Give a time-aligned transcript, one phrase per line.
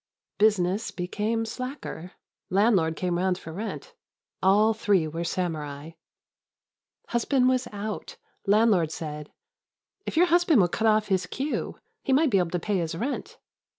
[0.39, 2.13] Business became slacker.
[2.49, 3.93] Landlord came round for rent.
[4.41, 5.91] All three were samurai.
[7.09, 8.17] Husband was out.
[8.47, 9.31] Landlord said,
[10.07, 12.95] "If your husband would cut off his queue, he might be able to pay his
[12.95, 13.37] rent!"